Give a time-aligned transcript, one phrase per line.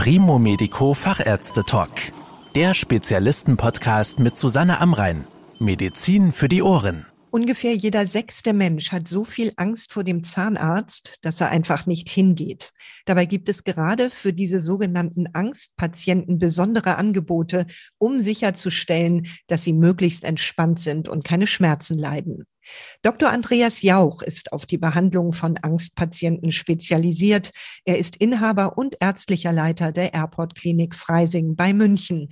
[0.00, 1.90] Primo Medico Fachärzte Talk.
[2.54, 5.26] Der Spezialisten-Podcast mit Susanne Amrein.
[5.58, 7.04] Medizin für die Ohren.
[7.32, 12.08] Ungefähr jeder sechste Mensch hat so viel Angst vor dem Zahnarzt, dass er einfach nicht
[12.08, 12.72] hingeht.
[13.06, 17.66] Dabei gibt es gerade für diese sogenannten Angstpatienten besondere Angebote,
[17.98, 22.46] um sicherzustellen, dass sie möglichst entspannt sind und keine Schmerzen leiden.
[23.02, 23.30] Dr.
[23.30, 27.50] Andreas Jauch ist auf die Behandlung von Angstpatienten spezialisiert.
[27.84, 32.28] Er ist Inhaber und ärztlicher Leiter der Airport Klinik Freising bei München.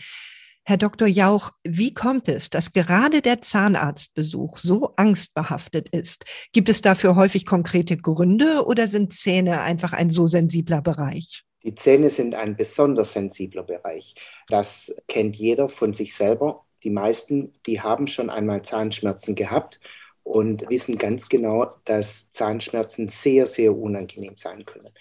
[0.68, 1.08] Herr Dr.
[1.08, 6.26] Jauch, wie kommt es, dass gerade der Zahnarztbesuch so angstbehaftet ist?
[6.52, 11.44] Gibt es dafür häufig konkrete Gründe oder sind Zähne einfach ein so sensibler Bereich?
[11.62, 14.14] Die Zähne sind ein besonders sensibler Bereich.
[14.48, 16.66] Das kennt jeder von sich selber.
[16.84, 19.80] Die meisten, die haben schon einmal Zahnschmerzen gehabt
[20.22, 24.92] und wissen ganz genau, dass Zahnschmerzen sehr, sehr unangenehm sein können.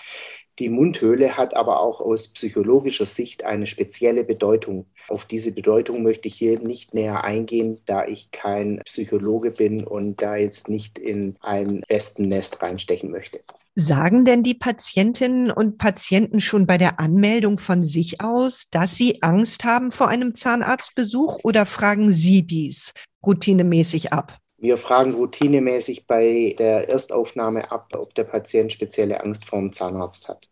[0.60, 4.88] Die Mundhöhle hat aber auch aus psychologischer Sicht eine spezielle Bedeutung.
[5.08, 10.22] Auf diese Bedeutung möchte ich hier nicht näher eingehen, da ich kein Psychologe bin und
[10.22, 13.40] da jetzt nicht in ein Wespennest reinstechen möchte.
[13.76, 19.22] Sagen denn die Patientinnen und Patienten schon bei der Anmeldung von sich aus, dass sie
[19.22, 24.40] Angst haben vor einem Zahnarztbesuch oder fragen Sie dies routinemäßig ab?
[24.60, 30.28] Wir fragen routinemäßig bei der Erstaufnahme ab, ob der Patient spezielle Angst vor dem Zahnarzt
[30.30, 30.50] hat.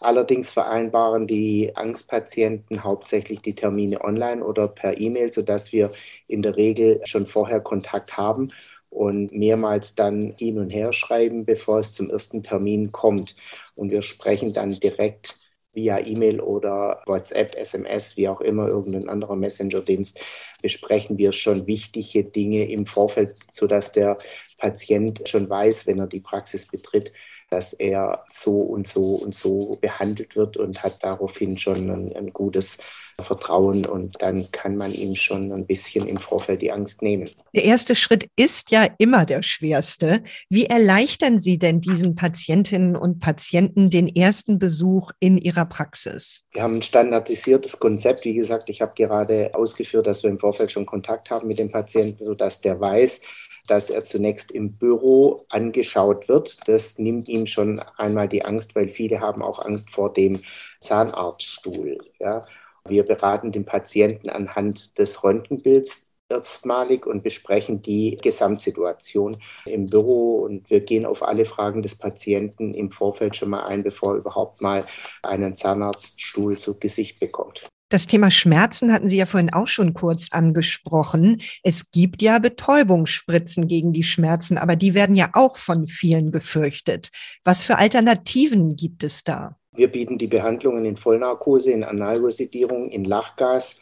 [0.00, 5.92] Allerdings vereinbaren die Angstpatienten hauptsächlich die Termine online oder per E-Mail, sodass wir
[6.26, 8.50] in der Regel schon vorher Kontakt haben
[8.90, 13.36] und mehrmals dann hin und her schreiben, bevor es zum ersten Termin kommt.
[13.76, 15.36] Und wir sprechen dann direkt
[15.74, 20.20] via E-Mail oder WhatsApp, SMS, wie auch immer, irgendein anderer Messenger-Dienst,
[20.62, 24.18] besprechen wir schon wichtige Dinge im Vorfeld, sodass der
[24.58, 27.12] Patient schon weiß, wenn er die Praxis betritt,
[27.54, 32.32] dass er so und so und so behandelt wird und hat daraufhin schon ein, ein
[32.32, 32.78] gutes
[33.20, 37.30] Vertrauen und dann kann man ihm schon ein bisschen im Vorfeld die Angst nehmen.
[37.54, 40.24] Der erste Schritt ist ja immer der schwerste.
[40.50, 46.42] Wie erleichtern Sie denn diesen Patientinnen und Patienten den ersten Besuch in Ihrer Praxis?
[46.50, 48.24] Wir haben ein standardisiertes Konzept.
[48.24, 51.70] Wie gesagt, ich habe gerade ausgeführt, dass wir im Vorfeld schon Kontakt haben mit dem
[51.70, 53.20] Patienten, sodass der weiß,
[53.66, 56.68] dass er zunächst im Büro angeschaut wird.
[56.68, 60.40] Das nimmt ihm schon einmal die Angst, weil viele haben auch Angst vor dem
[60.80, 61.98] Zahnarztstuhl.
[62.18, 62.46] Ja.
[62.86, 69.36] Wir beraten den Patienten anhand des Röntgenbilds erstmalig und besprechen die Gesamtsituation
[69.66, 73.82] im Büro und wir gehen auf alle Fragen des Patienten im Vorfeld schon mal ein,
[73.82, 74.86] bevor er überhaupt mal
[75.22, 77.68] einen Zahnarztstuhl zu Gesicht bekommt.
[77.94, 81.40] Das Thema Schmerzen hatten Sie ja vorhin auch schon kurz angesprochen.
[81.62, 87.10] Es gibt ja Betäubungsspritzen gegen die Schmerzen, aber die werden ja auch von vielen gefürchtet.
[87.44, 89.58] Was für Alternativen gibt es da?
[89.70, 93.80] Wir bieten die Behandlungen in Vollnarkose, in Analresidierung, in Lachgas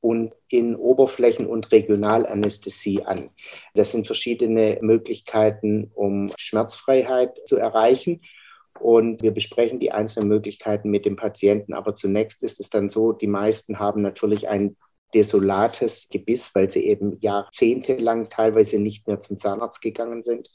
[0.00, 3.30] und in Oberflächen- und Regionalanästhesie an.
[3.74, 8.20] Das sind verschiedene Möglichkeiten, um Schmerzfreiheit zu erreichen.
[8.80, 11.72] Und wir besprechen die einzelnen Möglichkeiten mit dem Patienten.
[11.72, 14.76] Aber zunächst ist es dann so, die meisten haben natürlich ein
[15.14, 20.50] desolates Gebiss, weil sie eben jahrzehntelang teilweise nicht mehr zum Zahnarzt gegangen sind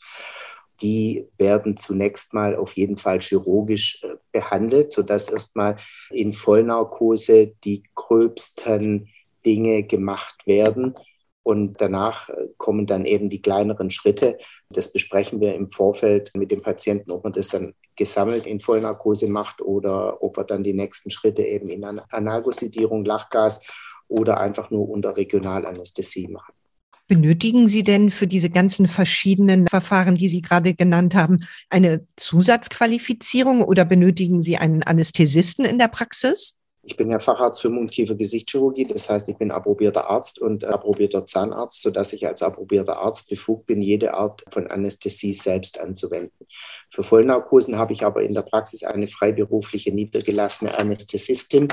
[0.84, 5.78] die werden zunächst mal auf jeden Fall chirurgisch äh, behandelt, sodass erstmal
[6.12, 9.10] in Vollnarkose die gröbsten
[9.46, 10.96] Dinge gemacht werden.
[11.42, 14.38] Und danach äh, kommen dann eben die kleineren Schritte.
[14.74, 19.28] Das besprechen wir im Vorfeld mit dem Patienten, ob man das dann gesammelt in Vollnarkose
[19.28, 23.62] macht oder ob wir dann die nächsten Schritte eben in Analgosidierung, Lachgas
[24.08, 26.54] oder einfach nur unter Regionalanästhesie machen.
[27.08, 33.62] Benötigen Sie denn für diese ganzen verschiedenen Verfahren, die Sie gerade genannt haben, eine Zusatzqualifizierung
[33.62, 36.56] oder benötigen Sie einen Anästhesisten in der Praxis?
[36.86, 41.82] Ich bin ja Facharzt für Mund-Kiefer-Gesichtschirurgie, das heißt, ich bin approbierter Arzt und approbierter Zahnarzt,
[41.82, 46.46] sodass ich als approbierter Arzt befugt bin, jede Art von Anästhesie selbst anzuwenden.
[46.90, 51.70] Für Vollnarkosen habe ich aber in der Praxis eine freiberufliche niedergelassene Anästhesistin,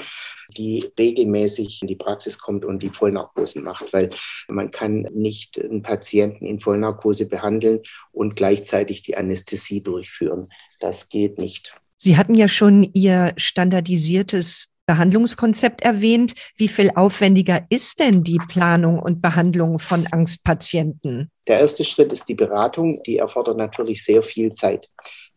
[0.56, 4.10] die regelmäßig in die Praxis kommt und die Vollnarkosen macht, weil
[4.46, 7.80] man kann nicht einen Patienten in Vollnarkose behandeln
[8.12, 10.46] und gleichzeitig die Anästhesie durchführen.
[10.78, 11.74] Das geht nicht.
[11.96, 16.34] Sie hatten ja schon Ihr standardisiertes Behandlungskonzept erwähnt.
[16.56, 21.30] Wie viel aufwendiger ist denn die Planung und Behandlung von Angstpatienten?
[21.46, 23.00] Der erste Schritt ist die Beratung.
[23.04, 24.88] Die erfordert natürlich sehr viel Zeit.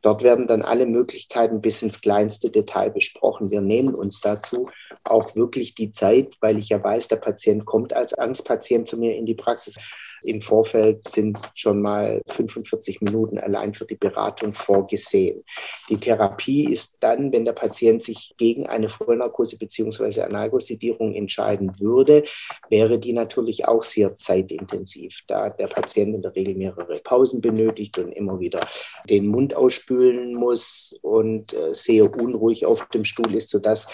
[0.01, 3.51] Dort werden dann alle Möglichkeiten bis ins kleinste Detail besprochen.
[3.51, 4.71] Wir nehmen uns dazu
[5.03, 9.15] auch wirklich die Zeit, weil ich ja weiß, der Patient kommt als Angstpatient zu mir
[9.15, 9.77] in die Praxis.
[10.23, 15.43] Im Vorfeld sind schon mal 45 Minuten allein für die Beratung vorgesehen.
[15.89, 20.21] Die Therapie ist dann, wenn der Patient sich gegen eine Vollnarkose bzw.
[20.21, 22.23] Analgosedierung entscheiden würde,
[22.69, 27.97] wäre die natürlich auch sehr zeitintensiv, da der Patient in der Regel mehrere Pausen benötigt
[27.97, 28.61] und immer wieder
[29.09, 33.87] den Mund ausspülen muss und äh, sehr unruhig auf dem Stuhl ist, sodass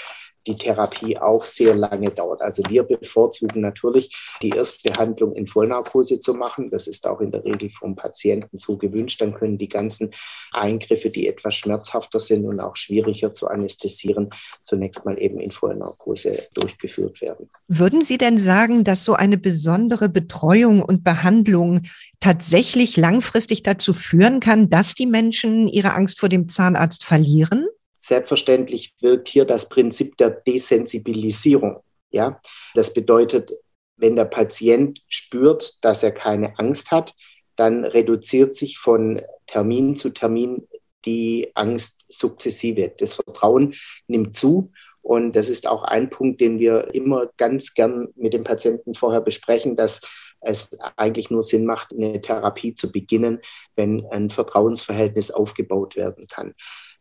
[0.47, 2.41] die Therapie auch sehr lange dauert.
[2.41, 6.69] Also wir bevorzugen natürlich, die Erstbehandlung in Vollnarkose zu machen.
[6.71, 9.21] Das ist auch in der Regel vom Patienten so gewünscht.
[9.21, 10.11] Dann können die ganzen
[10.51, 14.29] Eingriffe, die etwas schmerzhafter sind und auch schwieriger zu anästhesieren,
[14.63, 17.49] zunächst mal eben in Vollnarkose durchgeführt werden.
[17.67, 21.81] Würden Sie denn sagen, dass so eine besondere Betreuung und Behandlung
[22.19, 27.67] tatsächlich langfristig dazu führen kann, dass die Menschen ihre Angst vor dem Zahnarzt verlieren?
[28.01, 31.83] Selbstverständlich wirkt hier das Prinzip der Desensibilisierung.
[32.11, 32.39] Ja,
[32.73, 33.51] das bedeutet,
[33.97, 37.13] wenn der Patient spürt, dass er keine Angst hat,
[37.57, 40.65] dann reduziert sich von Termin zu Termin
[41.03, 42.93] die Angst sukzessive.
[42.97, 43.75] Das Vertrauen
[44.07, 44.71] nimmt zu.
[45.01, 49.21] Und das ist auch ein Punkt, den wir immer ganz gern mit dem Patienten vorher
[49.21, 49.99] besprechen, dass
[50.39, 53.39] es eigentlich nur Sinn macht, eine Therapie zu beginnen,
[53.75, 56.53] wenn ein Vertrauensverhältnis aufgebaut werden kann.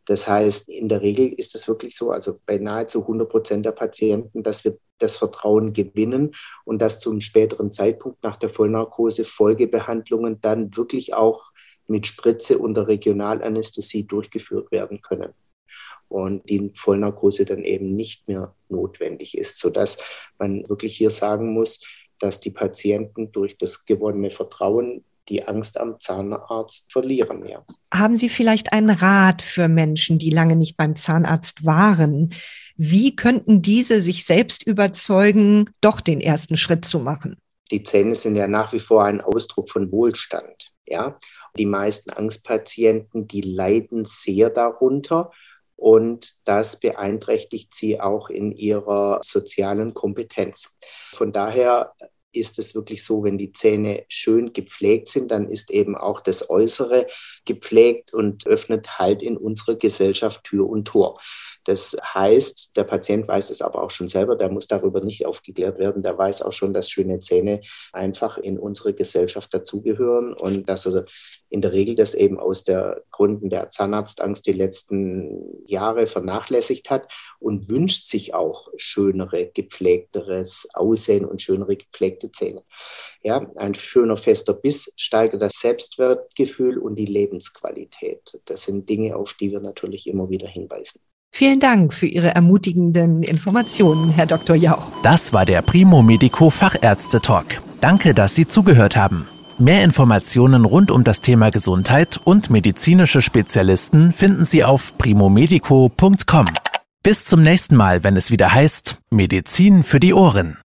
[0.08, 3.72] Das heißt, in der Regel ist es wirklich so, also bei nahezu 100 Prozent der
[3.72, 6.34] Patienten, dass wir das Vertrauen gewinnen
[6.64, 11.52] und dass zu einem späteren Zeitpunkt nach der Vollnarkose Folgebehandlungen dann wirklich auch
[11.88, 15.34] mit Spritze unter Regionalanästhesie durchgeführt werden können.
[16.08, 19.98] Und die Vollnarkose dann eben nicht mehr notwendig ist, sodass
[20.38, 21.84] man wirklich hier sagen muss,
[22.18, 27.46] dass die Patienten durch das gewonnene Vertrauen die Angst am Zahnarzt verlieren.
[27.46, 27.62] Ja.
[27.92, 32.34] Haben Sie vielleicht einen Rat für Menschen, die lange nicht beim Zahnarzt waren?
[32.76, 37.36] Wie könnten diese sich selbst überzeugen, doch den ersten Schritt zu machen?
[37.70, 40.72] Die Zähne sind ja nach wie vor ein Ausdruck von Wohlstand.
[40.86, 41.18] Ja?
[41.56, 45.30] Die meisten Angstpatienten, die leiden sehr darunter
[45.76, 50.76] und das beeinträchtigt sie auch in ihrer sozialen Kompetenz.
[51.12, 51.94] Von daher
[52.32, 56.50] ist es wirklich so, wenn die Zähne schön gepflegt sind, dann ist eben auch das
[56.50, 57.06] Äußere
[57.44, 61.20] gepflegt und öffnet halt in unserer Gesellschaft Tür und Tor.
[61.68, 65.78] Das heißt, der Patient weiß es aber auch schon selber, der muss darüber nicht aufgeklärt
[65.78, 67.60] werden, der weiß auch schon, dass schöne Zähne
[67.92, 71.04] einfach in unsere Gesellschaft dazugehören und dass er
[71.50, 77.06] in der Regel das eben aus der Gründen der Zahnarztangst die letzten Jahre vernachlässigt hat
[77.38, 82.64] und wünscht sich auch schönere, gepflegteres Aussehen und schönere gepflegte Zähne.
[83.22, 88.40] Ja, ein schöner fester Biss steigert das Selbstwertgefühl und die Lebensqualität.
[88.46, 91.02] Das sind Dinge, auf die wir natürlich immer wieder hinweisen.
[91.30, 94.56] Vielen Dank für Ihre ermutigenden Informationen, Herr Dr.
[94.56, 94.90] Jauch.
[95.02, 97.62] Das war der Primo Medico Fachärzte Talk.
[97.80, 99.26] Danke, dass Sie zugehört haben.
[99.58, 106.46] Mehr Informationen rund um das Thema Gesundheit und medizinische Spezialisten finden Sie auf primomedico.com.
[107.02, 110.58] Bis zum nächsten Mal, wenn es wieder heißt Medizin für die Ohren.